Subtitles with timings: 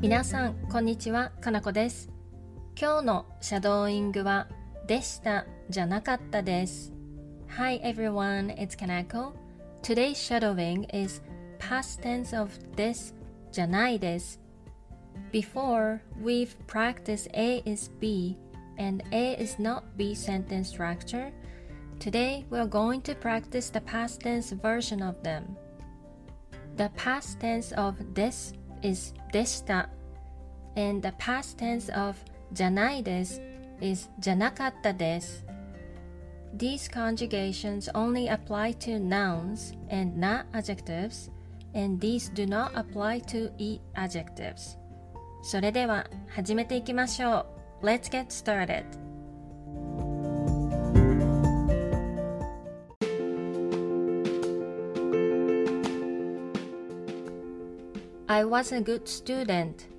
[0.00, 1.32] 皆さん、こんにちは。
[1.40, 2.10] かなこです。
[2.78, 4.48] 今日のシャドーイングは、
[4.86, 6.92] でしたじゃなかったです。
[7.56, 9.32] Hi everyone, it's Kanako.
[9.82, 11.22] Today's shadowing is
[11.58, 13.14] past tense of this
[13.52, 14.40] じゃないです。
[15.32, 18.36] Before, we've practiced A is B
[18.78, 21.32] and A is not B sentence structure.
[21.98, 25.56] Today, we're going to practice the past tense version of them.
[26.76, 28.52] The past tense of this
[28.82, 29.88] is でした。
[30.76, 32.16] and the past tense of
[32.52, 33.40] じゃないです
[33.80, 35.44] is じゃなかったです。
[36.56, 41.30] These conjugations only apply to nouns and not adjectives,
[41.74, 44.78] and these do not apply to e adjectives.
[45.42, 47.46] それでは始めていきましょ
[47.82, 47.86] う。
[47.86, 48.84] Let's get started.
[58.31, 59.89] I was a good student.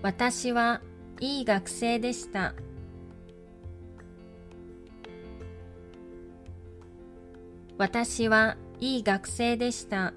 [0.00, 0.80] 私は
[1.18, 2.54] いい学生でした。
[7.76, 10.14] 私はいい学生でした。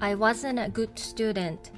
[0.00, 1.77] I wasn't a good student.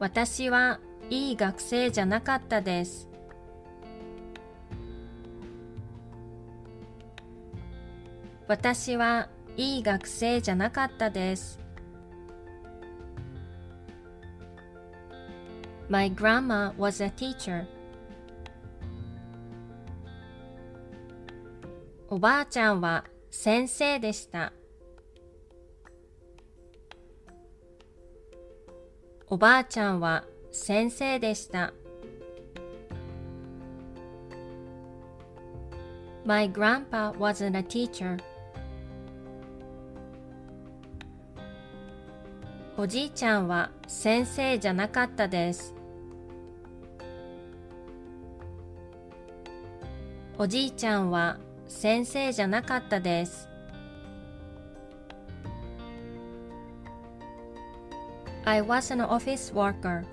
[0.00, 0.78] 私は
[1.10, 3.08] いい学生じゃなかったです。
[8.46, 11.58] 私はいい学生じゃなかったです。
[15.88, 17.66] My grandma was a teacher.
[22.08, 24.52] おばあちゃんは先生でした。
[29.30, 31.74] おばあちゃんは先生でした。
[36.24, 38.18] My grandpa wasn't a teacher.
[42.78, 45.74] おじいちゃんは先生じゃなかったです。
[50.38, 53.50] おじいちゃんは先生じゃなかったです。
[58.48, 60.06] I was an office worker.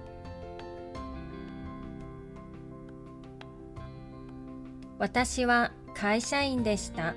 [5.00, 7.16] 私は会社員でした。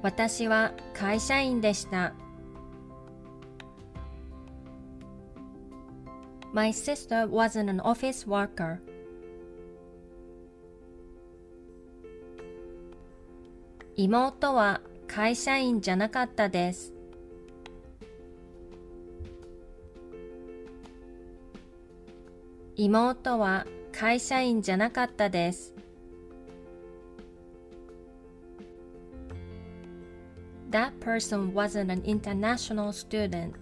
[0.00, 2.14] 私は会社員でした。
[6.54, 8.78] My sister wasn't an office worker.
[13.96, 16.97] 妹は会社員じゃなかったです。
[22.80, 25.74] 妹は会社員じゃなかったです。
[30.70, 33.52] That person wasn't an international student.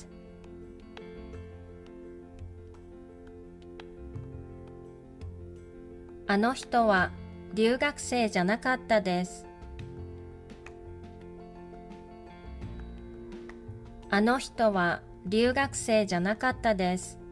[6.26, 7.10] あの人は
[7.54, 9.46] 留学生じゃなかったです。
[14.10, 17.25] あの人は留学生じゃなかったです。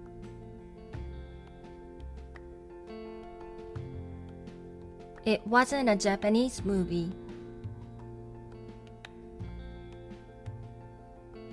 [5.26, 7.10] It wasn't a Japanese movie.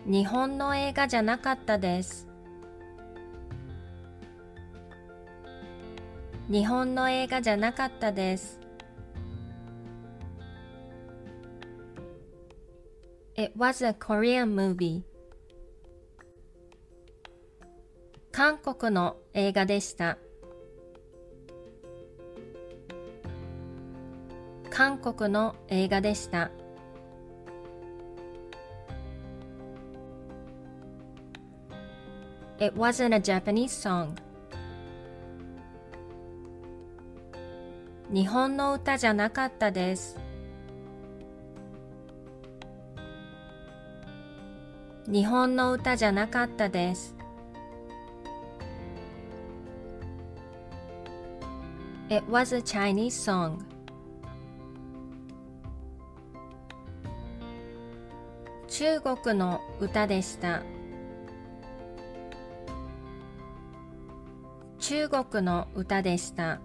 [0.06, 2.28] 日本の映画じゃなかったです。
[6.50, 8.60] 日本の映画じゃなかったです。
[13.38, 15.04] It was a Korean movie.
[18.34, 20.18] 韓国の映画でした。
[24.72, 26.50] 韓国の映画でした。
[32.58, 34.16] It wasn't a Japanese song.
[38.10, 40.18] 日本の歌じゃなかったです。
[45.06, 47.14] 日本の歌じゃなかったです。
[52.10, 53.71] It was a Chinese song.
[58.82, 60.64] 中国の歌でした。
[64.80, 66.60] 中国の歌でした。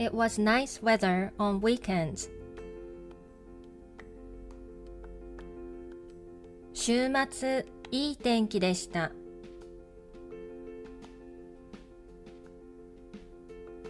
[0.00, 2.28] It was nice weather on weekends.
[6.74, 9.12] 週末いい天気でした。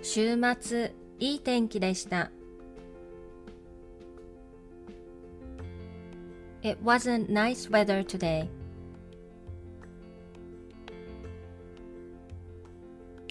[0.02, 2.31] 週末いい天気でした。
[6.67, 8.49] It wasn't nice weather today.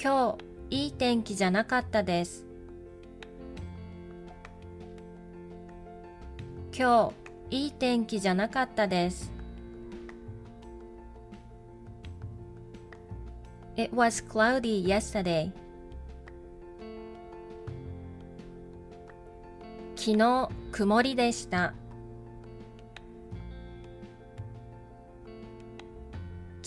[0.02, 0.38] 今
[0.70, 2.46] 日いい天気じゃなかったです。
[6.74, 7.14] 今
[7.50, 9.34] 日いい天気じゃなかったです。
[13.76, 15.52] It was cloudy yesterday.
[19.98, 21.74] 昨日曇りでした。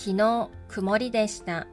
[0.09, 1.67] 昨日曇りでした。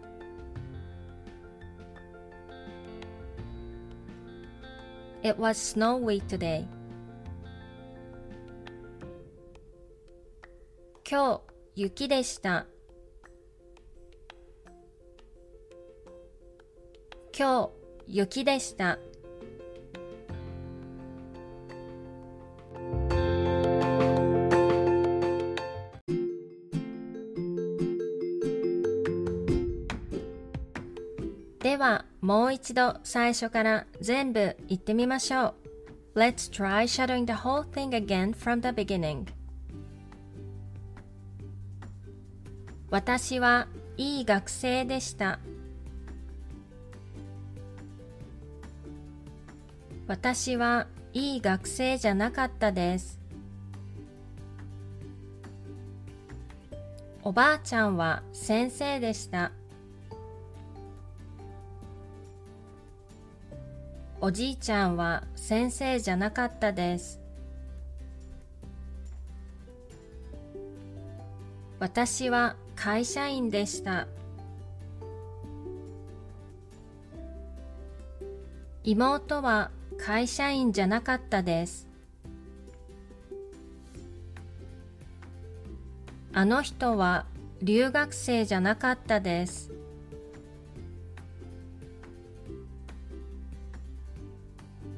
[5.23, 6.67] It was snowy today.
[11.09, 11.41] 今日
[11.75, 12.65] 雪でした。
[17.33, 17.69] 今
[18.05, 18.99] 日雪でした。
[32.25, 35.53] もう一度最初から全部言ってみましょ
[36.15, 36.19] う。
[36.19, 39.27] Let's try shadowing the whole thing again from the beginning.
[42.89, 45.37] 私はいい学生でした。
[50.07, 53.19] 私はいい学生じゃなかったです。
[57.21, 59.51] おばあちゃんは先生でした。
[64.25, 67.19] おじいちゃんは先生じゃなかったです。
[71.77, 74.07] 私は会社員でした。
[78.83, 79.69] 妹は
[79.99, 81.87] 会社員じゃなかったです。
[86.33, 87.27] あの人は
[87.61, 89.74] 留学生じゃなかったです。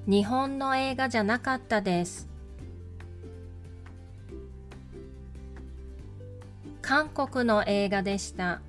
[0.07, 2.30] 日本の映画じゃなかったです。
[6.81, 8.62] 韓国の映画でした。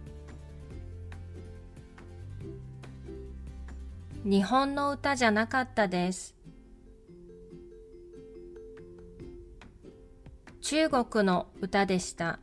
[4.25, 6.35] 日本の歌じゃなかったです。
[10.61, 12.41] 中国の歌でした。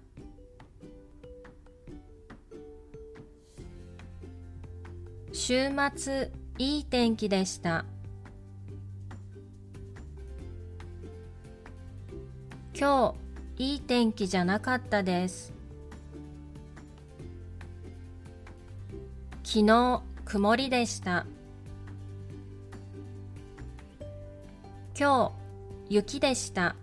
[5.34, 7.86] 週末いい天気でした。
[12.78, 13.16] 今
[13.58, 15.54] 日いい天気じゃなかったです。
[19.46, 21.26] 昨日曇りでした。
[25.00, 25.32] 今
[25.88, 26.76] 日雪でした。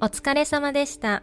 [0.00, 1.22] お疲れ様でした。